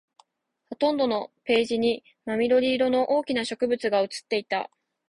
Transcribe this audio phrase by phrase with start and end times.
[0.71, 4.71] ほとんどのページに真緑色の大きな植物が写っていた